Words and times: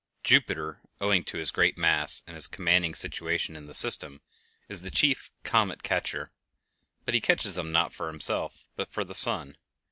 Jupiter, 0.23 0.81
owing 0.99 1.23
to 1.25 1.37
his 1.37 1.51
great 1.51 1.77
mass 1.77 2.23
and 2.25 2.33
his 2.33 2.47
commanding 2.47 2.95
situation 2.95 3.55
in 3.55 3.67
the 3.67 3.75
system, 3.75 4.21
is 4.67 4.81
the 4.81 4.89
chief 4.89 5.29
"comet 5.43 5.83
catcher;" 5.83 6.31
but 7.05 7.13
he 7.13 7.21
catches 7.21 7.53
them 7.53 7.71
not 7.71 7.93
for 7.93 8.07
himself, 8.07 8.65
but 8.75 8.91
for 8.91 9.03
the 9.05 9.13
sun. 9.13 9.57